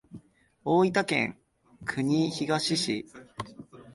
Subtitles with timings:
[0.65, 1.37] 大分県
[1.85, 3.05] 国東市